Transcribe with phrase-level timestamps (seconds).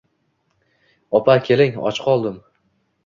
[1.19, 2.41] Opa keling, och qoldim